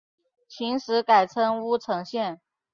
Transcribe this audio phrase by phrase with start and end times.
[0.47, 2.41] 秦时改称乌程县。